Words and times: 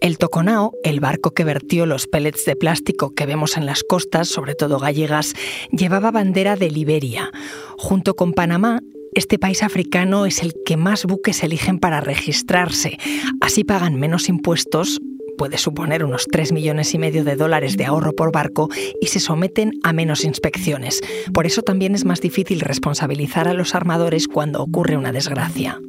El 0.00 0.18
Toconao, 0.18 0.72
el 0.84 1.00
barco 1.00 1.32
que 1.32 1.44
vertió 1.44 1.86
los 1.86 2.06
pellets 2.06 2.44
de 2.44 2.56
plástico 2.56 3.14
que 3.14 3.26
vemos 3.26 3.56
en 3.56 3.66
las 3.66 3.82
costas, 3.82 4.28
sobre 4.28 4.54
todo 4.54 4.78
gallegas, 4.78 5.34
llevaba 5.70 6.10
bandera 6.10 6.56
de 6.56 6.70
Liberia. 6.70 7.30
Junto 7.78 8.14
con 8.14 8.32
Panamá, 8.32 8.80
este 9.14 9.38
país 9.38 9.62
africano 9.62 10.26
es 10.26 10.42
el 10.42 10.54
que 10.64 10.76
más 10.76 11.04
buques 11.04 11.42
eligen 11.42 11.78
para 11.78 12.00
registrarse. 12.00 12.98
Así 13.40 13.64
pagan 13.64 13.98
menos 13.98 14.28
impuestos, 14.28 15.00
puede 15.38 15.56
suponer 15.58 16.04
unos 16.04 16.26
3 16.30 16.52
millones 16.52 16.92
y 16.94 16.98
medio 16.98 17.24
de 17.24 17.36
dólares 17.36 17.76
de 17.76 17.86
ahorro 17.86 18.12
por 18.12 18.32
barco 18.32 18.68
y 19.00 19.06
se 19.06 19.20
someten 19.20 19.72
a 19.82 19.92
menos 19.92 20.24
inspecciones. 20.24 21.00
Por 21.32 21.46
eso 21.46 21.62
también 21.62 21.94
es 21.94 22.04
más 22.04 22.20
difícil 22.20 22.60
responsabilizar 22.60 23.48
a 23.48 23.54
los 23.54 23.74
armadores 23.74 24.28
cuando 24.28 24.62
ocurre 24.62 24.96
una 24.96 25.12
desgracia. 25.12 25.80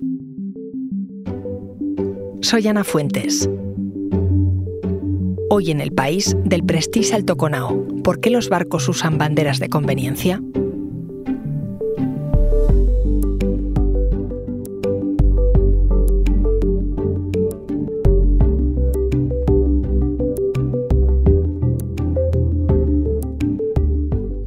Soy 2.41 2.67
Ana 2.67 2.83
Fuentes. 2.83 3.49
Hoy 5.49 5.71
en 5.71 5.79
el 5.79 5.93
país, 5.93 6.35
del 6.43 6.65
Prestige 6.65 7.15
al 7.15 7.23
Toconao, 7.23 7.87
¿por 8.03 8.19
qué 8.19 8.29
los 8.29 8.49
barcos 8.49 8.89
usan 8.89 9.17
banderas 9.17 9.59
de 9.59 9.69
conveniencia? 9.69 10.41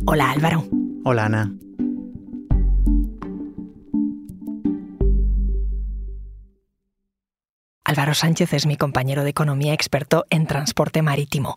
Hola 0.04 0.32
Álvaro. 0.32 0.64
Hola 1.04 1.24
Ana. 1.24 1.54
Álvaro 7.90 8.14
Sánchez 8.14 8.52
es 8.52 8.66
mi 8.66 8.76
compañero 8.76 9.24
de 9.24 9.30
economía 9.30 9.74
experto 9.74 10.24
en 10.30 10.46
transporte 10.46 11.02
marítimo. 11.02 11.56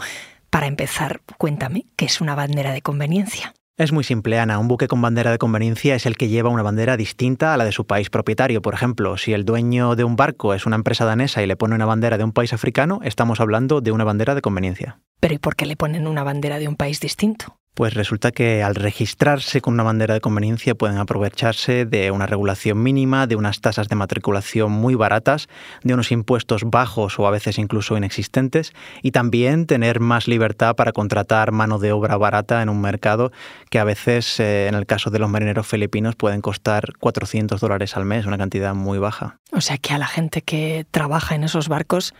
Para 0.49 0.65
empezar, 0.65 1.21
cuéntame, 1.37 1.85
¿qué 1.95 2.05
es 2.05 2.21
una 2.21 2.33
bandera 2.33 2.71
de 2.71 2.81
conveniencia? 2.81 3.53
Es 3.77 3.91
muy 3.91 4.03
simple, 4.03 4.39
Ana. 4.39 4.57
Un 4.57 4.67
buque 4.67 4.87
con 4.87 4.99
bandera 4.99 5.29
de 5.29 5.37
conveniencia 5.37 5.93
es 5.93 6.07
el 6.07 6.17
que 6.17 6.29
lleva 6.29 6.49
una 6.49 6.63
bandera 6.63 6.97
distinta 6.97 7.53
a 7.53 7.57
la 7.57 7.65
de 7.65 7.71
su 7.71 7.85
país 7.85 8.09
propietario. 8.09 8.63
Por 8.63 8.73
ejemplo, 8.73 9.15
si 9.17 9.33
el 9.33 9.45
dueño 9.45 9.95
de 9.95 10.05
un 10.05 10.15
barco 10.15 10.55
es 10.55 10.65
una 10.65 10.75
empresa 10.75 11.05
danesa 11.05 11.43
y 11.43 11.45
le 11.45 11.55
pone 11.55 11.75
una 11.75 11.85
bandera 11.85 12.17
de 12.17 12.23
un 12.23 12.31
país 12.31 12.51
africano, 12.51 12.99
estamos 13.03 13.39
hablando 13.39 13.81
de 13.81 13.91
una 13.91 14.03
bandera 14.03 14.33
de 14.33 14.41
conveniencia. 14.41 14.99
¿Pero 15.19 15.35
y 15.35 15.37
por 15.37 15.55
qué 15.55 15.67
le 15.67 15.75
ponen 15.75 16.07
una 16.07 16.23
bandera 16.23 16.57
de 16.57 16.67
un 16.67 16.75
país 16.75 16.99
distinto? 16.99 17.59
Pues 17.73 17.95
resulta 17.95 18.31
que 18.31 18.61
al 18.61 18.75
registrarse 18.75 19.59
con 19.59 19.73
una 19.73 19.81
bandera 19.81 20.13
de 20.13 20.21
conveniencia 20.21 20.75
pueden 20.75 20.97
aprovecharse 20.97 21.85
de 21.85 22.11
una 22.11 22.27
regulación 22.27 22.83
mínima, 22.83 23.25
de 23.25 23.35
unas 23.35 23.61
tasas 23.61 23.89
de 23.89 23.95
matriculación 23.95 24.71
muy 24.71 24.93
baratas, 24.93 25.47
de 25.83 25.95
unos 25.95 26.11
impuestos 26.11 26.65
bajos 26.65 27.17
o 27.17 27.25
a 27.25 27.31
veces 27.31 27.57
incluso 27.57 27.97
inexistentes 27.97 28.73
y 29.01 29.09
también 29.09 29.65
tener 29.65 29.99
más 29.99 30.27
libertad 30.27 30.75
para 30.75 30.91
contratar 30.91 31.51
mano 31.51 31.79
de 31.79 31.91
obra 31.91 32.15
barata 32.15 32.61
en 32.61 32.69
un 32.69 32.79
mercado 32.79 33.31
que 33.71 33.79
a 33.79 33.83
veces, 33.83 34.39
eh, 34.39 34.67
en 34.67 34.75
el 34.75 34.85
caso 34.85 35.09
de 35.09 35.17
los 35.17 35.29
marineros 35.29 35.65
filipinos, 35.65 36.15
pueden 36.15 36.41
costar 36.41 36.93
400 36.99 37.59
dólares 37.59 37.97
al 37.97 38.05
mes, 38.05 38.27
una 38.27 38.37
cantidad 38.37 38.75
muy 38.75 38.99
baja. 38.99 39.39
O 39.51 39.61
sea 39.61 39.79
que 39.79 39.93
a 39.93 39.97
la 39.97 40.07
gente 40.07 40.43
que 40.43 40.85
trabaja 40.91 41.33
en 41.33 41.43
esos 41.43 41.69
barcos 41.69 42.13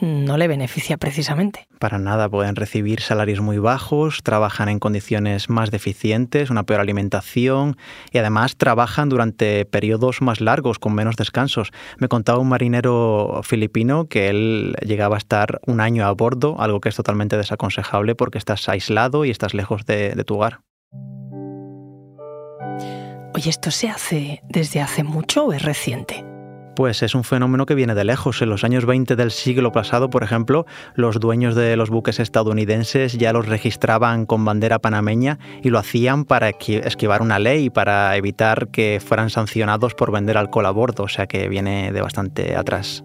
no 0.00 0.36
le 0.36 0.48
beneficia 0.48 0.96
precisamente. 0.96 1.66
Para 1.78 1.98
nada, 1.98 2.28
pueden 2.28 2.56
recibir 2.56 3.00
salarios 3.00 3.40
muy 3.40 3.58
bajos, 3.58 4.22
trabajan 4.22 4.68
en 4.68 4.78
condiciones 4.78 5.48
más 5.48 5.70
deficientes, 5.70 6.50
una 6.50 6.64
peor 6.64 6.80
alimentación 6.80 7.76
y 8.12 8.18
además 8.18 8.56
trabajan 8.56 9.08
durante 9.08 9.64
periodos 9.64 10.22
más 10.22 10.40
largos, 10.40 10.78
con 10.78 10.94
menos 10.94 11.16
descansos. 11.16 11.70
Me 11.98 12.08
contaba 12.08 12.38
un 12.38 12.48
marinero 12.48 13.40
filipino 13.44 14.06
que 14.06 14.28
él 14.28 14.74
llegaba 14.82 15.16
a 15.16 15.18
estar 15.18 15.60
un 15.66 15.80
año 15.80 16.06
a 16.06 16.12
bordo, 16.12 16.60
algo 16.60 16.80
que 16.80 16.88
es 16.88 16.96
totalmente 16.96 17.36
desaconsejable 17.36 18.14
porque 18.14 18.38
estás 18.38 18.68
aislado 18.68 19.24
y 19.24 19.30
estás 19.30 19.54
lejos 19.54 19.86
de, 19.86 20.14
de 20.14 20.24
tu 20.24 20.36
hogar. 20.36 20.60
Oye, 23.32 23.48
¿esto 23.48 23.70
se 23.70 23.88
hace 23.88 24.42
desde 24.48 24.80
hace 24.80 25.04
mucho 25.04 25.46
o 25.46 25.52
es 25.52 25.62
reciente? 25.62 26.29
Pues 26.80 27.02
es 27.02 27.14
un 27.14 27.24
fenómeno 27.24 27.66
que 27.66 27.74
viene 27.74 27.94
de 27.94 28.04
lejos. 28.04 28.40
En 28.40 28.48
los 28.48 28.64
años 28.64 28.86
20 28.86 29.14
del 29.14 29.32
siglo 29.32 29.70
pasado, 29.70 30.08
por 30.08 30.22
ejemplo, 30.22 30.64
los 30.94 31.20
dueños 31.20 31.54
de 31.54 31.76
los 31.76 31.90
buques 31.90 32.18
estadounidenses 32.18 33.18
ya 33.18 33.34
los 33.34 33.46
registraban 33.46 34.24
con 34.24 34.46
bandera 34.46 34.78
panameña 34.78 35.38
y 35.62 35.68
lo 35.68 35.78
hacían 35.78 36.24
para 36.24 36.48
esquivar 36.48 37.20
una 37.20 37.38
ley, 37.38 37.68
para 37.68 38.16
evitar 38.16 38.68
que 38.68 38.98
fueran 39.06 39.28
sancionados 39.28 39.92
por 39.92 40.10
vender 40.10 40.38
alcohol 40.38 40.64
a 40.64 40.70
bordo, 40.70 41.02
o 41.02 41.08
sea 41.08 41.26
que 41.26 41.50
viene 41.50 41.92
de 41.92 42.00
bastante 42.00 42.56
atrás. 42.56 43.04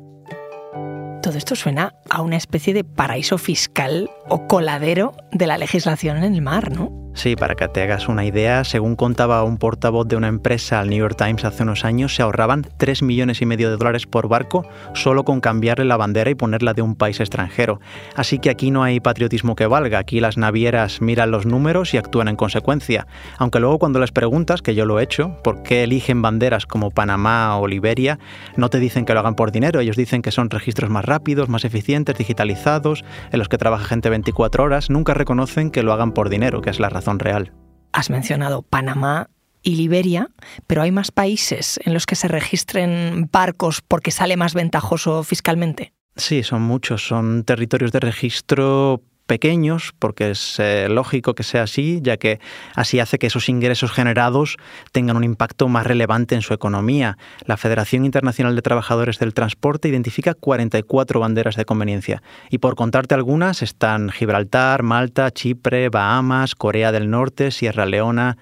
Todo 1.21 1.37
esto 1.37 1.57
suena 1.57 1.95
a 2.09 2.21
una 2.21 2.37
especie 2.37 2.73
de 2.73 2.85
paraíso 2.85 3.37
fiscal 3.37 4.09
o 4.29 4.47
coladero 4.47 5.17
de 5.33 5.47
la 5.47 5.57
legislación 5.57 6.15
en 6.15 6.33
el 6.33 6.41
mar, 6.41 6.71
¿no? 6.71 7.04
Sí, 7.15 7.37
para 7.37 7.55
que 7.55 7.65
te 7.69 7.81
hagas 7.81 8.09
una 8.09 8.25
idea, 8.25 8.65
según 8.65 8.97
contaba 8.97 9.41
un 9.43 9.57
portavoz 9.57 10.05
de 10.05 10.17
una 10.17 10.27
empresa 10.27 10.81
al 10.81 10.89
New 10.89 10.99
York 10.99 11.15
Times 11.17 11.45
hace 11.45 11.63
unos 11.63 11.85
años, 11.85 12.13
se 12.13 12.21
ahorraban 12.21 12.67
3 12.75 13.03
millones 13.03 13.41
y 13.41 13.45
medio 13.45 13.69
de 13.69 13.77
dólares 13.77 14.05
por 14.05 14.27
barco 14.27 14.67
solo 14.93 15.23
con 15.23 15.39
cambiarle 15.39 15.85
la 15.85 15.95
bandera 15.95 16.29
y 16.29 16.35
ponerla 16.35 16.73
de 16.73 16.81
un 16.81 16.93
país 16.93 17.21
extranjero. 17.21 17.79
Así 18.17 18.37
que 18.37 18.49
aquí 18.49 18.69
no 18.69 18.83
hay 18.83 18.99
patriotismo 18.99 19.55
que 19.55 19.65
valga, 19.65 19.97
aquí 19.97 20.19
las 20.19 20.35
navieras 20.35 21.01
miran 21.01 21.31
los 21.31 21.45
números 21.45 21.93
y 21.93 21.97
actúan 21.97 22.27
en 22.27 22.35
consecuencia. 22.35 23.07
Aunque 23.37 23.61
luego 23.61 23.79
cuando 23.79 23.99
les 23.99 24.11
preguntas, 24.11 24.61
que 24.61 24.75
yo 24.75 24.85
lo 24.85 24.99
he 24.99 25.03
hecho, 25.03 25.37
por 25.41 25.63
qué 25.63 25.85
eligen 25.85 26.21
banderas 26.21 26.65
como 26.65 26.91
Panamá 26.91 27.57
o 27.57 27.67
Liberia, 27.67 28.19
no 28.57 28.69
te 28.69 28.81
dicen 28.81 29.05
que 29.05 29.13
lo 29.13 29.21
hagan 29.21 29.35
por 29.35 29.53
dinero, 29.53 29.79
ellos 29.79 29.95
dicen 29.95 30.21
que 30.21 30.31
son 30.31 30.49
registros 30.49 30.89
más 30.89 31.05
rápidos, 31.05 31.47
más 31.47 31.63
eficientes, 31.63 32.17
digitalizados, 32.17 33.05
en 33.31 33.39
los 33.39 33.47
que 33.47 33.57
trabaja 33.57 33.85
gente 33.85 34.09
24 34.09 34.65
horas, 34.65 34.89
nunca 34.89 35.13
reconocen 35.13 35.71
que 35.71 35.81
lo 35.81 35.93
hagan 35.93 36.11
por 36.11 36.27
dinero, 36.27 36.59
que 36.59 36.69
es 36.69 36.79
la 36.81 36.89
razón 36.89 37.04
real. 37.19 37.53
Has 37.93 38.09
mencionado 38.09 38.61
Panamá 38.61 39.29
y 39.61 39.75
Liberia, 39.75 40.29
pero 40.67 40.81
hay 40.81 40.91
más 40.91 41.11
países 41.11 41.79
en 41.83 41.93
los 41.93 42.05
que 42.05 42.15
se 42.15 42.27
registren 42.27 43.29
barcos 43.31 43.81
porque 43.81 44.11
sale 44.11 44.37
más 44.37 44.53
ventajoso 44.53 45.23
fiscalmente. 45.23 45.93
Sí, 46.15 46.43
son 46.43 46.61
muchos, 46.61 47.05
son 47.07 47.43
territorios 47.43 47.91
de 47.91 47.99
registro 47.99 49.01
pequeños, 49.25 49.93
porque 49.97 50.31
es 50.31 50.59
eh, 50.59 50.87
lógico 50.89 51.33
que 51.33 51.43
sea 51.43 51.63
así, 51.63 51.99
ya 52.01 52.17
que 52.17 52.39
así 52.75 52.99
hace 52.99 53.17
que 53.17 53.27
esos 53.27 53.49
ingresos 53.49 53.91
generados 53.91 54.57
tengan 54.91 55.17
un 55.17 55.23
impacto 55.23 55.67
más 55.67 55.85
relevante 55.85 56.35
en 56.35 56.41
su 56.41 56.53
economía. 56.53 57.17
La 57.45 57.57
Federación 57.57 58.05
Internacional 58.05 58.55
de 58.55 58.61
Trabajadores 58.61 59.19
del 59.19 59.33
Transporte 59.33 59.87
identifica 59.87 60.33
44 60.33 61.19
banderas 61.19 61.55
de 61.55 61.65
conveniencia, 61.65 62.21
y 62.49 62.59
por 62.59 62.75
contarte 62.75 63.15
algunas 63.15 63.61
están 63.61 64.09
Gibraltar, 64.09 64.83
Malta, 64.83 65.31
Chipre, 65.31 65.89
Bahamas, 65.89 66.55
Corea 66.55 66.91
del 66.91 67.09
Norte, 67.09 67.51
Sierra 67.51 67.85
Leona, 67.85 68.37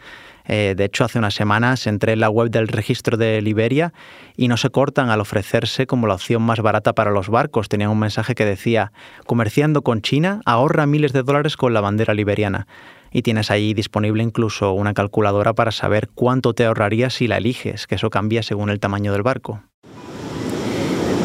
eh, 0.46 0.74
de 0.76 0.86
hecho, 0.86 1.06
hace 1.06 1.20
unas 1.20 1.34
semanas 1.34 1.88
entré 1.88 2.14
en 2.14 2.20
la 2.20 2.30
web 2.30 2.50
del 2.50 2.68
registro 2.68 3.18
de 3.18 3.42
Liberia 3.42 3.94
y 4.36 4.48
no 4.48 4.58
se 4.58 4.70
cortan 4.70 5.10
al 5.10 5.22
ofrecerse 5.22 5.88
como 5.88 6.08
la 6.08 6.16
opción 6.16 6.42
más 6.42 6.60
barata 6.62 6.94
para 6.94 7.12
los 7.12 7.30
barcos. 7.30 7.70
Tenían 7.70 7.92
un 7.92 8.00
mensaje 8.00 8.36
que 8.36 8.46
decía, 8.46 8.92
comerciando 9.26 9.82
con 9.82 10.02
China, 10.02 10.42
ahorra 10.46 10.86
miles 10.86 11.14
de 11.14 11.24
dólares 11.24 11.58
con 11.58 11.74
la 11.74 11.82
bandera 11.82 12.14
liberiana. 12.14 12.68
Y 13.12 13.22
tienes 13.22 13.52
ahí 13.52 13.74
disponible 13.74 14.24
incluso 14.24 14.74
una 14.74 14.94
calculadora 14.94 15.54
para 15.54 15.72
saber 15.72 16.10
cuánto 16.14 16.54
te 16.54 16.66
ahorrarías 16.66 17.14
si 17.14 17.28
la 17.28 17.38
eliges, 17.38 17.86
que 17.86 17.96
eso 17.96 18.10
cambia 18.10 18.42
según 18.42 18.70
el 18.70 18.80
tamaño 18.80 19.14
del 19.14 19.22
barco. 19.22 19.62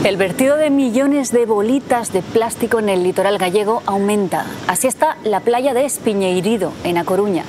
El 0.08 0.16
vertido 0.16 0.56
de 0.56 0.70
millones 0.70 1.32
de 1.32 1.44
bolitas 1.44 2.14
de 2.14 2.22
plástico 2.22 2.78
en 2.78 2.88
el 2.88 3.02
litoral 3.02 3.36
gallego 3.36 3.82
aumenta. 3.84 4.46
Así 4.66 4.86
está 4.86 5.18
la 5.22 5.40
playa 5.40 5.74
de 5.74 5.84
Espiñeirido, 5.84 6.72
en 6.82 6.96
A 6.96 7.04
Coruña. 7.04 7.44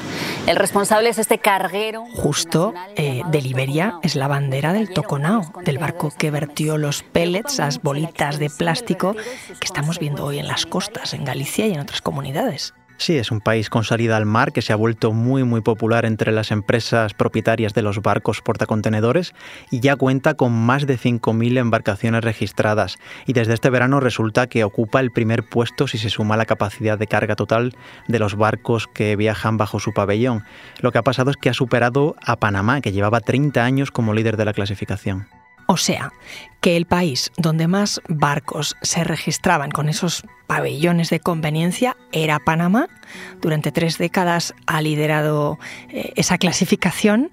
El 0.46 0.58
responsable 0.58 1.08
es 1.08 1.20
este 1.20 1.38
carguero. 1.38 2.04
Justo 2.14 2.74
eh, 2.98 3.22
de 3.32 3.42
Liberia 3.42 3.98
es 4.04 4.18
la 4.18 4.28
bandera 4.28 4.74
del 4.74 4.90
Toconao, 4.90 5.54
del 5.64 5.78
barco 5.78 6.12
que 6.12 6.32
vertió 6.32 6.78
los 6.78 7.02
pellets, 7.02 7.60
las 7.60 7.82
bolitas 7.82 8.40
de 8.40 8.50
plástico 8.50 9.14
que 9.14 9.66
estamos 9.66 9.98
viendo 9.98 10.26
hoy 10.26 10.40
en 10.40 10.50
las 10.50 10.66
costas, 10.66 11.14
en 11.14 11.24
Galicia 11.24 11.66
y 11.66 11.72
en 11.72 11.80
otras 11.80 12.02
comunidades. 12.02 12.74
Sí, 13.00 13.18
es 13.18 13.32
un 13.32 13.40
país 13.40 13.70
con 13.70 13.86
salida 13.86 14.18
al 14.18 14.26
mar 14.26 14.52
que 14.52 14.62
se 14.62 14.74
ha 14.74 14.76
vuelto 14.76 15.14
muy 15.14 15.46
muy 15.46 15.62
popular 15.62 16.04
entre 16.04 16.34
las 16.34 16.52
empresas 16.52 17.14
propietarias 17.14 17.74
de 17.74 17.82
los 17.82 18.02
barcos 18.02 18.42
portacontenedores 18.42 19.34
y 19.72 19.80
ya 19.80 19.96
cuenta 19.96 20.34
con 20.34 20.52
más 20.52 20.86
de 20.86 20.98
5.000 20.98 21.60
embarcaciones 21.60 22.26
registradas 22.26 22.98
y 23.26 23.32
desde 23.32 23.54
este 23.54 23.70
verano 23.70 24.02
resulta 24.02 24.48
que 24.48 24.66
ocupa 24.66 25.00
el 25.00 25.12
primer 25.12 25.48
puesto 25.48 25.88
si 25.88 25.98
se 25.98 26.10
suma 26.10 26.36
la 26.36 26.46
capacidad 26.46 27.00
de 27.00 27.08
carga 27.08 27.38
total 27.38 27.74
de 28.10 28.20
los 28.20 28.36
barcos 28.36 28.88
que 28.88 29.16
viajan 29.16 29.56
bajo 29.56 29.80
su 29.80 29.94
pabellón. 29.94 30.44
Lo 30.82 30.92
que 30.92 30.98
ha 30.98 31.04
pasado 31.04 31.32
es 31.32 31.38
que 31.38 31.50
ha 31.50 31.54
superado 31.54 32.18
a 32.22 32.36
Panamá, 32.36 32.82
que 32.82 32.92
llevaba 32.92 33.22
30 33.22 33.64
años 33.64 33.92
como 33.92 34.14
líder 34.14 34.36
de 34.36 34.44
la 34.44 34.54
clasificación. 34.54 35.39
O 35.72 35.78
sea, 35.78 36.14
que 36.62 36.78
el 36.78 36.88
país 36.88 37.32
donde 37.38 37.68
más 37.68 38.02
barcos 38.08 38.76
se 38.82 39.04
registraban 39.04 39.70
con 39.70 39.88
esos 39.88 40.24
pabellones 40.48 41.12
de 41.12 41.20
conveniencia 41.20 41.96
era 42.12 42.40
Panamá. 42.40 42.88
Durante 43.40 43.72
tres 43.72 44.00
décadas 44.00 44.56
ha 44.66 44.82
liderado 44.82 45.60
eh, 45.90 46.12
esa 46.16 46.40
clasificación 46.40 47.30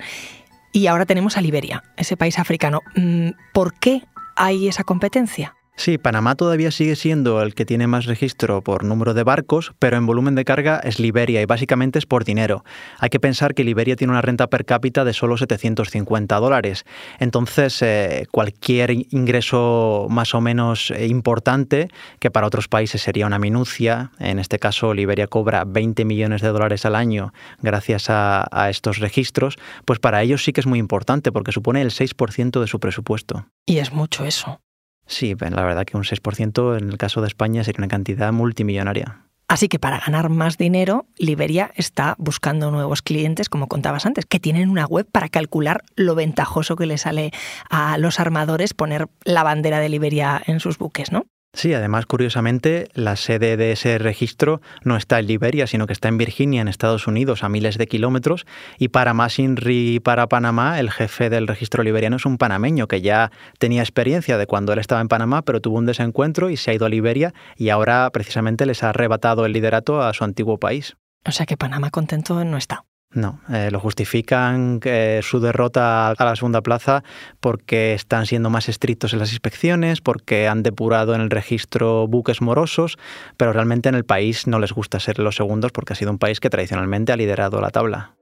y 0.71 0.87
ahora 0.87 1.07
tenemos 1.07 1.39
a 1.39 1.41
Liberia, 1.41 1.83
ese 1.97 2.19
país 2.19 2.39
africano. 2.39 2.83
Mm, 2.95 3.31
¿Por 3.55 3.73
qué 3.73 4.03
hay 4.37 4.69
esa 4.69 4.85
competencia? 4.85 5.56
Sí, 5.77 5.99
Panamá 5.99 6.35
todavía 6.37 6.71
sigue 6.71 6.97
siendo 6.97 7.43
el 7.43 7.55
que 7.55 7.67
tiene 7.67 7.87
más 7.87 8.07
registro 8.07 8.63
por 8.63 8.83
número 8.83 9.13
de 9.13 9.25
barcos, 9.25 9.75
pero 9.79 9.99
en 9.99 10.07
volumen 10.07 10.35
de 10.35 10.45
carga 10.45 10.81
es 10.83 10.99
Liberia 10.99 11.43
y 11.43 11.45
básicamente 11.45 11.99
es 11.99 12.07
por 12.07 12.25
dinero. 12.25 12.65
Hay 12.99 13.11
que 13.11 13.21
pensar 13.21 13.55
que 13.55 13.63
Liberia 13.63 13.95
tiene 13.95 14.13
una 14.13 14.23
renta 14.23 14.47
per 14.47 14.65
cápita 14.65 15.05
de 15.05 15.13
solo 15.13 15.37
750 15.37 16.35
dólares. 16.37 16.85
Entonces, 17.19 17.83
eh, 17.83 18.27
cualquier 18.31 18.91
ingreso 18.91 20.07
más 20.09 20.35
o 20.35 20.41
menos 20.41 20.91
eh, 20.91 21.07
importante, 21.07 21.89
que 22.21 22.31
para 22.31 22.47
otros 22.47 22.69
países 22.69 23.03
sería 23.03 23.27
una 23.27 23.39
minucia, 23.39 24.13
en 24.19 24.39
este 24.39 24.59
caso 24.59 24.95
Liberia 24.95 25.27
cobra 25.27 25.65
20 25.65 26.07
millones 26.07 26.41
de 26.41 26.49
dólares 26.49 26.87
al 26.87 26.95
año 26.95 27.35
gracias 27.61 28.09
a, 28.09 28.47
a 28.51 28.71
estos 28.71 28.99
registros, 28.99 29.57
pues 29.85 29.99
para 29.99 30.23
ellos 30.23 30.43
sí 30.43 30.55
que 30.55 30.61
es 30.61 30.67
muy 30.67 30.79
importante 30.79 31.33
porque 31.33 31.53
supone 31.53 31.83
el 31.83 31.91
6% 31.91 32.61
de 32.61 32.67
su 32.67 32.81
presupuesto. 32.81 33.47
Y 33.67 33.79
es 33.79 33.93
mucho 33.93 34.25
eso. 34.25 34.61
Sí, 35.07 35.35
la 35.39 35.65
verdad 35.65 35.85
que 35.85 35.97
un 35.97 36.05
6% 36.05 36.79
en 36.79 36.89
el 36.91 36.99
caso 36.99 37.21
de 37.21 37.29
España 37.29 37.63
sería 37.65 37.79
una 37.79 37.89
cantidad 37.89 38.33
multimillonaria. 38.33 39.23
Así 39.49 39.69
que 39.69 39.79
para 39.79 40.01
ganar 40.01 40.29
más 40.29 40.59
dinero, 40.59 41.07
Liberia 41.19 41.71
está 41.77 42.17
buscando 42.19 42.73
nuevos 42.73 43.01
clientes, 43.01 43.49
como 43.49 43.69
contabas 43.69 44.05
antes, 44.05 44.27
que 44.27 44.41
tienen 44.41 44.69
una 44.69 44.87
web 44.87 45.07
para 45.11 45.29
calcular 45.29 45.85
lo 45.95 46.17
ventajoso 46.17 46.75
que 46.75 46.87
le 46.87 46.99
sale 46.99 47.31
a 47.71 47.97
los 47.97 48.19
armadores 48.19 48.75
poner 48.75 49.07
la 49.25 49.45
bandera 49.45 49.79
de 49.79 49.89
Liberia 49.89 50.43
en 50.47 50.59
sus 50.59 50.79
buques, 50.79 51.13
¿no? 51.13 51.27
Sí, 51.57 51.73
además, 51.73 52.05
curiosamente, 52.05 52.91
la 52.93 53.17
sede 53.17 53.57
de 53.57 53.73
ese 53.73 53.97
registro 53.97 54.61
no 54.85 54.99
está 54.99 55.19
en 55.19 55.27
Liberia, 55.27 55.67
sino 55.67 55.87
que 55.87 55.95
está 55.95 56.09
en 56.09 56.19
Virginia, 56.19 56.61
en 56.61 56.69
Estados 56.69 57.07
Unidos, 57.07 57.43
a 57.43 57.49
miles 57.49 57.79
de 57.79 57.87
kilómetros. 57.87 58.45
Y 58.77 58.89
para 58.89 59.15
más 59.15 59.39
INRI 59.39 60.01
para 60.01 60.27
Panamá, 60.27 60.79
el 60.79 60.91
jefe 60.91 61.31
del 61.31 61.49
registro 61.49 61.83
liberiano 61.83 62.17
es 62.17 62.27
un 62.27 62.37
panameño 62.37 62.89
que 62.89 63.01
ya 63.01 63.33
tenía 63.59 63.81
experiencia 63.81 64.37
de 64.37 64.47
cuando 64.47 64.75
él 64.75 64.81
estaba 64.81 65.01
en 65.01 65.09
Panamá, 65.09 65.41
pero 65.41 65.63
tuvo 65.63 65.79
un 65.79 65.87
desencuentro 65.87 66.51
y 66.51 66.59
se 66.59 66.73
ha 66.73 66.75
ido 66.75 66.85
a 66.85 66.91
Liberia 66.91 67.33
y 67.57 67.71
ahora 67.71 68.11
precisamente 68.11 68.67
les 68.67 68.83
ha 68.83 68.91
arrebatado 68.91 69.47
el 69.47 69.55
liderato 69.55 70.03
a 70.03 70.13
su 70.13 70.25
antiguo 70.25 70.59
país. 70.59 70.99
O 71.27 71.33
sea 71.33 71.47
que 71.47 71.57
Panamá 71.57 71.89
contento 71.89 72.45
no 72.45 72.59
está. 72.59 72.85
No, 73.17 73.41
eh, 73.49 73.71
lo 73.71 73.81
justifican 73.81 74.79
eh, 74.85 75.21
su 75.23 75.41
derrota 75.41 76.11
a 76.11 76.25
la 76.25 76.37
segunda 76.37 76.61
plaza 76.61 77.03
porque 77.41 77.95
están 77.95 78.27
siendo 78.27 78.51
más 78.51 78.69
estrictos 78.69 79.15
en 79.15 79.21
las 79.21 79.33
inspecciones, 79.33 80.03
porque 80.03 80.49
han 80.49 80.63
depurado 80.63 81.15
en 81.15 81.23
el 81.23 81.31
registro 81.31 82.07
buques 82.09 82.43
morosos, 82.43 82.99
pero 83.39 83.55
realmente 83.55 83.89
en 83.89 83.95
el 83.95 84.05
país 84.05 84.47
no 84.47 84.59
les 84.59 84.73
gusta 84.73 85.01
ser 85.01 85.19
los 85.19 85.37
segundos 85.37 85.73
porque 85.73 85.95
ha 85.95 85.97
sido 85.97 86.11
un 86.11 86.19
país 86.19 86.41
que 86.41 86.51
tradicionalmente 86.51 87.11
ha 87.11 87.17
liderado 87.17 87.59
la 87.63 87.71
tabla. 87.71 88.13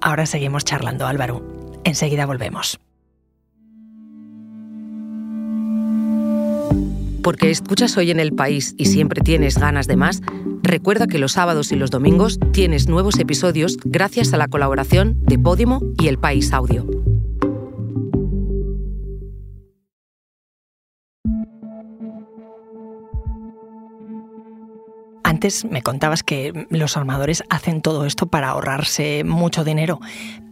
Ahora 0.00 0.24
seguimos 0.24 0.64
charlando, 0.64 1.06
Álvaro. 1.06 1.42
Enseguida 1.84 2.24
volvemos. 2.24 2.80
Porque 7.26 7.50
escuchas 7.50 7.96
hoy 7.96 8.12
en 8.12 8.20
el 8.20 8.34
país 8.34 8.76
y 8.78 8.84
siempre 8.84 9.20
tienes 9.20 9.58
ganas 9.58 9.88
de 9.88 9.96
más, 9.96 10.22
recuerda 10.62 11.08
que 11.08 11.18
los 11.18 11.32
sábados 11.32 11.72
y 11.72 11.74
los 11.74 11.90
domingos 11.90 12.38
tienes 12.52 12.86
nuevos 12.86 13.18
episodios 13.18 13.78
gracias 13.84 14.32
a 14.32 14.36
la 14.36 14.46
colaboración 14.46 15.20
de 15.22 15.36
Podimo 15.36 15.80
y 15.98 16.06
El 16.06 16.18
País 16.18 16.52
Audio. 16.52 16.86
Antes 25.24 25.64
me 25.64 25.82
contabas 25.82 26.22
que 26.22 26.68
los 26.70 26.96
armadores 26.96 27.42
hacen 27.50 27.82
todo 27.82 28.06
esto 28.06 28.28
para 28.28 28.50
ahorrarse 28.50 29.24
mucho 29.24 29.64
dinero, 29.64 29.98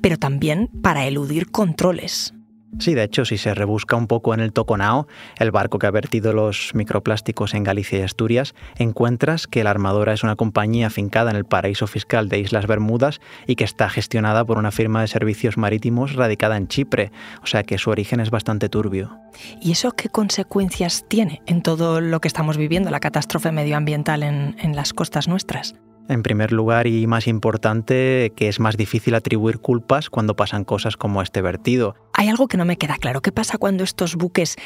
pero 0.03 0.19
también 0.19 0.69
para 0.83 1.07
eludir 1.07 1.53
controles. 1.53 2.35
Sí, 2.79 2.95
de 2.95 3.05
hecho, 3.05 3.25
si 3.25 3.39
se 3.39 3.55
rebusca 3.55 3.97
un 3.97 4.07
poco 4.07 4.35
en 4.35 4.41
el 4.41 4.53
Toconao, 4.53 5.07
el 5.39 5.51
barco 5.51 5.79
que 5.79 5.87
ha 5.87 5.91
vertido 5.91 6.33
los 6.33 6.73
microplásticos 6.75 7.55
en 7.55 7.65
Galicia 7.65 7.99
y 7.99 8.03
Asturias, 8.03 8.55
encuentras 8.77 9.47
que 9.47 9.65
la 9.65 9.71
armadora 9.71 10.13
es 10.13 10.23
una 10.23 10.37
compañía 10.37 10.89
afincada 10.89 11.31
en 11.31 11.37
el 11.37 11.45
paraíso 11.45 11.87
fiscal 11.87 12.29
de 12.29 12.41
Islas 12.41 12.67
Bermudas 12.67 13.21
y 13.47 13.57
que 13.57 13.65
está 13.65 13.89
gestionada 13.89 14.45
por 14.45 14.59
una 14.59 14.71
firma 14.71 15.01
de 15.01 15.09
servicios 15.09 15.57
marítimos 15.57 16.15
radicada 16.15 16.57
en 16.57 16.69
Chipre, 16.69 17.13
o 17.43 17.47
sea 17.47 17.63
que 17.63 17.79
su 17.79 17.91
origen 17.91 18.21
es 18.21 18.31
bastante 18.31 18.69
turbio. 18.69 19.19
¿Y 19.61 19.73
eso 19.73 19.93
qué 19.93 20.09
consecuencias 20.09 21.05
tiene 21.09 21.43
en 21.47 21.63
todo 21.63 22.01
lo 22.01 22.21
que 22.21 22.29
estamos 22.29 22.57
viviendo, 22.57 22.91
la 22.91 23.01
catástrofe 23.01 23.53
medioambiental 23.53 24.23
en, 24.23 24.57
en 24.59 24.77
las 24.77 24.93
costas 24.93 25.29
nuestras? 25.29 25.75
En 26.09 26.23
primer 26.23 26.53
lugar 26.53 26.87
y 26.87 27.07
más 27.07 27.27
importante, 27.27 28.33
que 28.37 28.49
es 28.49 28.61
más 28.61 28.77
difícil 28.77 29.15
atribuir 29.15 29.59
culpas 29.59 30.11
cuando 30.11 30.37
pasan 30.37 30.65
cosas 30.65 30.97
como 30.97 31.23
este 31.23 31.41
vertido. 31.41 31.95
Hay 32.13 32.29
algo 32.29 32.47
que 32.47 32.59
no 32.59 32.65
me 32.65 32.77
queda 32.77 32.97
claro. 32.99 33.23
¿Qué 33.23 33.33
pasa 33.33 33.57
cuando 33.57 33.85
estos 33.85 34.17
buques 34.17 34.57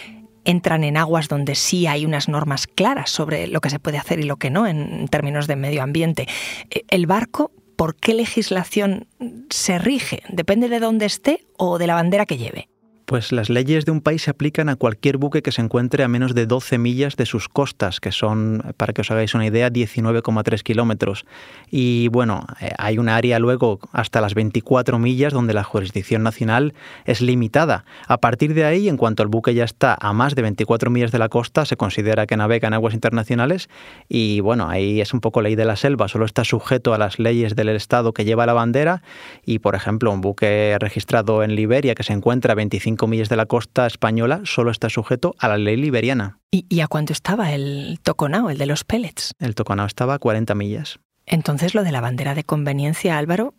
entran 0.45 0.83
en 0.83 0.97
aguas 0.97 1.29
donde 1.29 1.55
sí 1.55 1.87
hay 1.87 2.05
unas 2.05 2.29
normas 2.29 2.67
claras 2.67 3.11
sobre 3.11 3.47
lo 3.47 3.61
que 3.61 3.71
se 3.71 3.79
puede 3.79 3.99
hacer 3.99 4.19
y 4.19 4.25
lo 4.25 4.37
que 4.37 4.51
no 4.51 4.67
en 4.67 5.07
términos 5.09 5.47
de 5.47 5.57
medio 5.57 5.83
ambiente? 5.83 6.27
Eh, 6.71 6.83
¿El 6.89 7.07
barco 7.07 7.53
por 7.77 7.95
qué 7.95 8.15
legislación 8.15 9.07
se 9.51 9.79
rige? 9.79 10.23
¿Depende 10.29 10.69
de 10.69 10.81
dónde 10.81 11.07
esté 11.07 11.47
o 11.57 11.79
de 11.79 11.87
la 11.87 11.95
bandera 11.95 12.27
que 12.27 12.37
lleve? 12.37 12.69
Pues 13.09 13.33
las 13.33 13.49
leyes 13.49 13.87
de 13.87 13.91
un 13.91 14.03
país 14.03 14.21
se 14.21 14.31
aplican 14.31 14.69
a 14.69 14.77
cualquier 14.77 15.17
buque 15.17 15.41
que 15.41 15.51
se 15.51 15.63
encuentre 15.63 16.05
a 16.05 16.09
menos 16.09 16.35
de 16.35 16.45
12 16.45 16.77
millas 16.77 17.17
de 17.17 17.25
sus 17.25 17.49
costas, 17.49 18.01
que 18.01 18.13
son, 18.13 18.63
para 18.77 18.93
que 18.93 19.01
os 19.01 19.11
hagáis 19.11 19.35
una 19.35 19.47
idea, 19.47 19.71
19,3 19.71 20.63
kilómetros. 20.63 21.25
Y 21.71 22.09
bueno, 22.09 22.47
eh, 22.61 22.71
hay 22.77 22.99
un 22.99 23.09
área 23.09 23.39
luego 23.39 23.81
hasta 23.93 24.21
las 24.21 24.35
24 24.35 24.99
millas 24.99 25.33
donde 25.33 25.55
la 25.55 25.65
jurisdicción 25.65 26.23
nacional 26.23 26.75
es 27.07 27.23
limitada. 27.23 27.87
A 28.09 28.19
partir 28.19 28.53
de 28.53 28.67
ahí, 28.67 28.91
en 28.91 28.99
cuanto 28.99 29.23
el 29.23 29.31
buque 29.31 29.55
ya 29.55 29.65
está 29.65 29.97
a 29.99 30.13
más 30.13 30.35
de 30.35 30.43
24 30.43 30.91
millas 30.91 31.11
de 31.11 31.19
la 31.19 31.31
costa, 31.31 31.65
se 31.65 31.79
considera 31.79 32.27
que 32.27 32.37
navega 32.37 32.69
en 32.69 32.75
aguas 32.75 32.93
internacionales 32.93 33.71
y 34.11 34.41
bueno, 34.41 34.69
ahí 34.69 35.01
es 35.01 35.15
un 35.15 35.21
poco 35.21 35.41
ley 35.41 35.55
de 35.55 35.65
la 35.65 35.77
selva, 35.77 36.09
solo 36.09 36.27
está 36.27 36.45
sujeto 36.45 36.93
a 36.93 36.99
las 36.99 37.19
leyes 37.19 37.57
del 37.57 37.71
estado 37.71 38.13
que 38.13 38.27
lleva 38.27 38.45
la 38.45 38.53
bandera 38.53 39.03
y, 39.47 39.61
por 39.61 39.75
ejemplo, 39.75 40.13
un 40.13 40.21
buque 40.21 40.77
registrado 40.79 41.43
en 41.43 41.55
Liberia 41.55 41.95
que 41.95 42.03
se 42.03 42.13
encuentra 42.13 42.53
a 42.53 42.55
25 42.55 42.98
millas 43.07 43.29
de 43.29 43.37
la 43.37 43.47
costa 43.47 43.87
española 43.87 44.41
solo 44.45 44.71
está 44.71 44.89
sujeto 44.89 45.35
a 45.39 45.49
la 45.49 45.59
ley 45.59 45.77
liberiana. 45.77 46.39
¿Y, 46.51 46.81
a 46.81 46.89
cuánto 46.89 47.13
estaba 47.13 47.53
el 47.53 48.01
Toconao, 48.03 48.51
el 48.51 48.59
de 48.59 48.67
los 48.67 48.85
pellets? 48.85 49.33
El 49.39 49.55
Toconao 49.55 49.87
estaba 49.87 50.15
a 50.15 50.19
40 50.19 50.55
millas. 50.55 50.99
Entonces 51.27 51.75
lo 51.75 51.85
de 51.85 51.93
la 51.93 52.01
bandera 52.01 52.35
de 52.35 52.45
conveniencia, 52.45 53.19
Álvaro, 53.19 53.55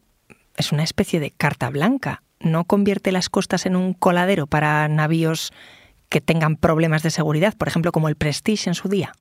es 0.57 0.71
una 0.71 0.83
especie 0.83 1.19
de 1.19 1.31
carta 1.31 1.69
blanca. 1.69 2.24
¿No 2.39 2.65
convierte 2.65 3.12
las 3.12 3.30
costas 3.30 3.65
en 3.65 3.75
un 3.75 3.94
coladero 3.94 4.47
para 4.47 4.88
navíos 4.88 5.51
que 6.09 6.21
tengan 6.21 6.56
problemas 6.56 7.03
de 7.03 7.12
seguridad, 7.12 7.56
por 7.56 7.68
ejemplo, 7.68 7.92
como 7.92 8.09
el 8.09 8.15
Prestige 8.15 8.69
en 8.69 8.74
su 8.74 8.89
día? 8.89 9.13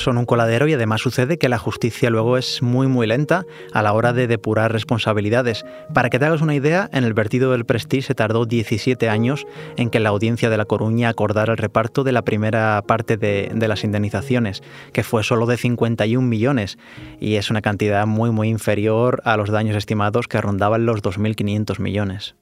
Son 0.00 0.18
un 0.18 0.26
coladero 0.26 0.66
y 0.66 0.72
además 0.72 1.00
sucede 1.00 1.38
que 1.38 1.48
la 1.48 1.58
justicia 1.58 2.10
luego 2.10 2.36
es 2.36 2.62
muy 2.62 2.86
muy 2.86 3.06
lenta 3.06 3.44
a 3.72 3.82
la 3.82 3.92
hora 3.92 4.12
de 4.12 4.26
depurar 4.26 4.72
responsabilidades. 4.72 5.64
Para 5.94 6.10
que 6.10 6.18
te 6.18 6.24
hagas 6.24 6.40
una 6.40 6.54
idea, 6.54 6.88
en 6.92 7.04
el 7.04 7.14
vertido 7.14 7.52
del 7.52 7.66
Prestige 7.66 8.08
se 8.08 8.14
tardó 8.14 8.46
17 8.46 9.08
años 9.08 9.46
en 9.76 9.90
que 9.90 10.00
la 10.00 10.08
audiencia 10.08 10.50
de 10.50 10.56
La 10.56 10.64
Coruña 10.64 11.08
acordara 11.08 11.52
el 11.52 11.58
reparto 11.58 12.04
de 12.04 12.12
la 12.12 12.22
primera 12.22 12.82
parte 12.86 13.16
de, 13.16 13.50
de 13.54 13.68
las 13.68 13.84
indemnizaciones, 13.84 14.62
que 14.92 15.02
fue 15.02 15.22
solo 15.22 15.46
de 15.46 15.56
51 15.56 16.26
millones, 16.26 16.78
y 17.20 17.36
es 17.36 17.50
una 17.50 17.62
cantidad 17.62 18.06
muy 18.06 18.30
muy 18.30 18.48
inferior 18.48 19.20
a 19.24 19.36
los 19.36 19.50
daños 19.50 19.76
estimados 19.76 20.28
que 20.28 20.40
rondaban 20.40 20.86
los 20.86 21.02
2.500 21.02 21.78
millones. 21.78 22.34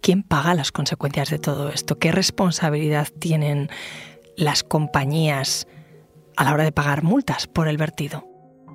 ¿Quién 0.00 0.22
paga 0.22 0.54
las 0.54 0.72
consecuencias 0.72 1.30
de 1.30 1.38
todo 1.38 1.68
esto? 1.68 1.98
¿Qué 1.98 2.12
responsabilidad 2.12 3.08
tienen 3.18 3.70
las 4.36 4.62
compañías? 4.62 5.66
A 6.36 6.44
la 6.44 6.52
hora 6.52 6.64
de 6.64 6.72
pagar 6.72 7.02
multas 7.02 7.46
por 7.46 7.68
el 7.68 7.76
vertido. 7.76 8.24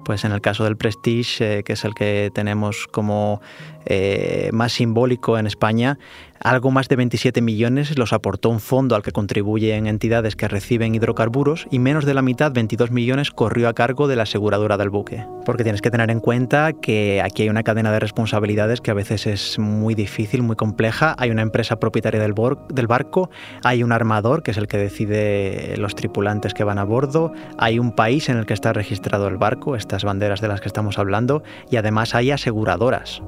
Pues 0.03 0.25
en 0.25 0.31
el 0.31 0.41
caso 0.41 0.63
del 0.63 0.77
Prestige, 0.77 1.59
eh, 1.59 1.63
que 1.63 1.73
es 1.73 1.85
el 1.85 1.93
que 1.93 2.31
tenemos 2.33 2.87
como 2.87 3.39
eh, 3.85 4.49
más 4.53 4.73
simbólico 4.73 5.37
en 5.37 5.47
España, 5.47 5.97
algo 6.43 6.71
más 6.71 6.87
de 6.87 6.95
27 6.95 7.39
millones 7.41 7.99
los 7.99 8.13
aportó 8.13 8.49
un 8.49 8.59
fondo 8.59 8.95
al 8.95 9.03
que 9.03 9.11
contribuyen 9.11 9.85
entidades 9.85 10.35
que 10.35 10.47
reciben 10.47 10.95
hidrocarburos 10.95 11.67
y 11.69 11.77
menos 11.77 12.03
de 12.03 12.15
la 12.15 12.23
mitad, 12.23 12.51
22 12.51 12.89
millones, 12.89 13.29
corrió 13.29 13.69
a 13.69 13.73
cargo 13.73 14.07
de 14.07 14.15
la 14.15 14.23
aseguradora 14.23 14.75
del 14.77 14.89
buque. 14.89 15.23
Porque 15.45 15.61
tienes 15.61 15.83
que 15.83 15.91
tener 15.91 16.09
en 16.09 16.19
cuenta 16.19 16.73
que 16.73 17.21
aquí 17.23 17.43
hay 17.43 17.49
una 17.49 17.61
cadena 17.61 17.91
de 17.91 17.99
responsabilidades 17.99 18.81
que 18.81 18.89
a 18.89 18.95
veces 18.95 19.27
es 19.27 19.59
muy 19.59 19.93
difícil, 19.93 20.41
muy 20.41 20.55
compleja. 20.55 21.13
Hay 21.19 21.29
una 21.29 21.43
empresa 21.43 21.75
propietaria 21.75 22.19
del, 22.19 22.33
del 22.69 22.87
barco, 22.87 23.29
hay 23.63 23.83
un 23.83 23.91
armador 23.91 24.41
que 24.41 24.49
es 24.49 24.57
el 24.57 24.67
que 24.67 24.77
decide 24.77 25.75
los 25.77 25.93
tripulantes 25.93 26.55
que 26.55 26.63
van 26.63 26.79
a 26.79 26.85
bordo, 26.85 27.33
hay 27.59 27.77
un 27.77 27.91
país 27.95 28.29
en 28.29 28.37
el 28.37 28.47
que 28.47 28.55
está 28.55 28.73
registrado 28.73 29.27
el 29.27 29.37
barco, 29.37 29.75
estas 29.75 30.03
banderas 30.03 30.41
de 30.41 30.47
las 30.47 30.59
que 30.59 30.69
estamos 30.69 30.97
hablando, 30.97 31.43
y 31.69 31.75
además 31.75 32.15
hay 32.15 32.31
aseguradoras. 32.31 33.21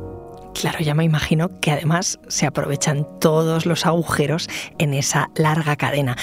Claro, 0.53 0.79
ya 0.79 0.93
me 0.93 1.03
imagino 1.03 1.60
que 1.60 1.72
además 1.72 2.19
se 2.27 2.45
aprovechan 2.45 3.07
todos 3.19 3.65
los 3.65 3.86
agujeros 3.86 4.48
en 4.77 4.93
esa 4.93 5.29
larga 5.36 5.75
cadena. 5.75 6.15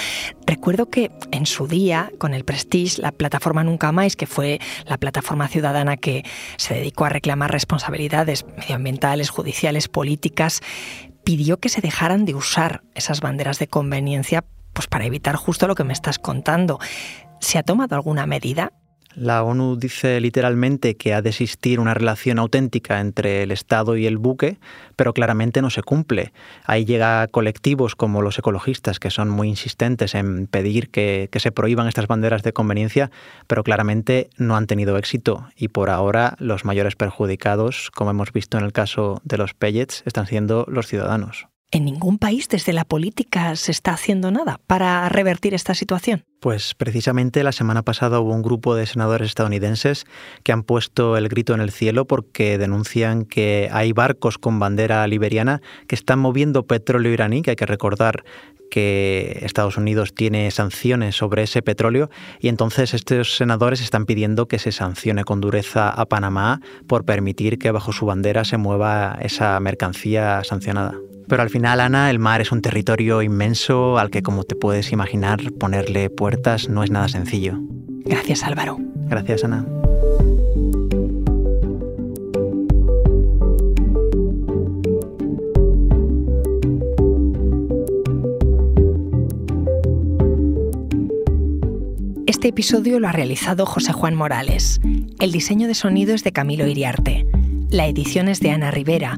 Recuerdo 0.47 0.89
que 0.89 1.11
en 1.31 1.45
su 1.45 1.67
día, 1.67 2.11
con 2.17 2.33
el 2.33 2.45
Prestige, 2.45 3.01
la 3.01 3.11
plataforma 3.11 3.63
Nunca 3.63 3.91
Más, 3.91 4.15
que 4.15 4.27
fue 4.27 4.59
la 4.85 4.97
plataforma 4.97 5.47
ciudadana 5.47 5.97
que 5.97 6.23
se 6.57 6.73
dedicó 6.73 7.05
a 7.05 7.09
reclamar 7.09 7.51
responsabilidades 7.51 8.45
medioambientales, 8.57 9.29
judiciales, 9.29 9.87
políticas, 9.87 10.61
pidió 11.23 11.57
que 11.57 11.69
se 11.69 11.81
dejaran 11.81 12.25
de 12.25 12.33
usar 12.33 12.83
esas 12.95 13.21
banderas 13.21 13.59
de 13.59 13.67
conveniencia 13.67 14.43
pues 14.73 14.87
para 14.87 15.05
evitar 15.05 15.35
justo 15.35 15.67
lo 15.67 15.75
que 15.75 15.83
me 15.83 15.93
estás 15.93 16.19
contando. 16.19 16.79
¿Se 17.39 17.57
ha 17.57 17.63
tomado 17.63 17.95
alguna 17.95 18.25
medida? 18.25 18.71
La 19.15 19.43
ONU 19.43 19.75
dice 19.75 20.19
literalmente 20.21 20.95
que 20.95 21.13
ha 21.13 21.21
de 21.21 21.29
existir 21.29 21.79
una 21.79 21.93
relación 21.93 22.39
auténtica 22.39 22.99
entre 22.99 23.43
el 23.43 23.51
Estado 23.51 23.97
y 23.97 24.05
el 24.05 24.17
buque, 24.17 24.57
pero 24.95 25.13
claramente 25.13 25.61
no 25.61 25.69
se 25.69 25.83
cumple. 25.83 26.31
Ahí 26.65 26.85
llega 26.85 27.27
colectivos 27.27 27.95
como 27.95 28.21
los 28.21 28.39
ecologistas, 28.39 28.99
que 28.99 29.11
son 29.11 29.29
muy 29.29 29.49
insistentes 29.49 30.15
en 30.15 30.47
pedir 30.47 30.89
que, 30.89 31.27
que, 31.31 31.39
se 31.39 31.51
prohíban 31.51 31.87
estas 31.87 32.07
banderas 32.07 32.43
de 32.43 32.53
conveniencia, 32.53 33.11
pero 33.47 33.63
claramente 33.63 34.29
no 34.37 34.55
han 34.55 34.67
tenido 34.67 34.97
éxito. 34.97 35.47
Y 35.57 35.67
por 35.67 35.89
ahora 35.89 36.35
los 36.39 36.65
mayores 36.65 36.95
perjudicados, 36.95 37.91
como 37.91 38.11
hemos 38.11 38.31
visto 38.31 38.57
en 38.57 38.63
el 38.63 38.71
caso 38.71 39.21
de 39.23 39.37
los 39.37 39.53
pellets, 39.53 40.03
están 40.05 40.27
siendo 40.27 40.65
los 40.69 40.87
ciudadanos. 40.87 41.50
¿En 41.73 41.85
ningún 41.85 42.17
país 42.17 42.49
desde 42.49 42.73
la 42.73 42.83
política 42.83 43.55
se 43.55 43.71
está 43.71 43.93
haciendo 43.93 44.29
nada 44.29 44.59
para 44.67 45.07
revertir 45.07 45.53
esta 45.53 45.73
situación? 45.73 46.25
Pues 46.41 46.75
precisamente 46.75 47.45
la 47.45 47.53
semana 47.53 47.81
pasada 47.81 48.19
hubo 48.19 48.33
un 48.33 48.41
grupo 48.41 48.75
de 48.75 48.85
senadores 48.85 49.29
estadounidenses 49.29 50.05
que 50.43 50.51
han 50.51 50.63
puesto 50.63 51.15
el 51.15 51.29
grito 51.29 51.53
en 51.53 51.61
el 51.61 51.71
cielo 51.71 52.05
porque 52.05 52.57
denuncian 52.57 53.23
que 53.23 53.69
hay 53.71 53.93
barcos 53.93 54.37
con 54.37 54.59
bandera 54.59 55.07
liberiana 55.07 55.61
que 55.87 55.95
están 55.95 56.19
moviendo 56.19 56.67
petróleo 56.67 57.13
iraní, 57.13 57.41
que 57.41 57.51
hay 57.51 57.55
que 57.55 57.65
recordar 57.65 58.25
que 58.69 59.39
Estados 59.41 59.77
Unidos 59.77 60.13
tiene 60.13 60.51
sanciones 60.51 61.15
sobre 61.15 61.43
ese 61.43 61.61
petróleo 61.61 62.09
y 62.41 62.49
entonces 62.49 62.93
estos 62.93 63.37
senadores 63.37 63.81
están 63.81 64.05
pidiendo 64.05 64.49
que 64.49 64.59
se 64.59 64.73
sancione 64.73 65.23
con 65.23 65.39
dureza 65.39 65.89
a 65.89 66.05
Panamá 66.05 66.59
por 66.87 67.05
permitir 67.05 67.59
que 67.59 67.71
bajo 67.71 67.93
su 67.93 68.05
bandera 68.05 68.43
se 68.43 68.57
mueva 68.57 69.17
esa 69.21 69.57
mercancía 69.61 70.43
sancionada. 70.43 70.95
Pero 71.31 71.43
al 71.43 71.49
final, 71.49 71.79
Ana, 71.79 72.09
el 72.09 72.19
mar 72.19 72.41
es 72.41 72.51
un 72.51 72.61
territorio 72.61 73.21
inmenso 73.21 73.97
al 73.97 74.09
que, 74.09 74.21
como 74.21 74.43
te 74.43 74.53
puedes 74.53 74.91
imaginar, 74.91 75.39
ponerle 75.53 76.09
puertas 76.09 76.67
no 76.67 76.83
es 76.83 76.91
nada 76.91 77.07
sencillo. 77.07 77.57
Gracias, 78.03 78.43
Álvaro. 78.43 78.77
Gracias, 79.07 79.45
Ana. 79.45 79.65
Este 92.27 92.49
episodio 92.49 92.99
lo 92.99 93.07
ha 93.07 93.13
realizado 93.13 93.65
José 93.65 93.93
Juan 93.93 94.15
Morales. 94.15 94.81
El 95.21 95.31
diseño 95.31 95.69
de 95.69 95.75
sonido 95.75 96.13
es 96.13 96.25
de 96.25 96.33
Camilo 96.33 96.67
Iriarte. 96.67 97.25
La 97.69 97.87
edición 97.87 98.27
es 98.27 98.41
de 98.41 98.51
Ana 98.51 98.69
Rivera 98.69 99.17